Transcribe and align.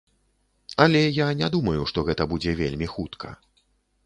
Але 0.85 1.01
я 1.17 1.27
не 1.41 1.49
думаю, 1.57 1.81
што 1.93 2.05
гэта 2.09 2.27
будзе 2.33 2.55
вельмі 2.63 2.87
хутка. 2.97 3.37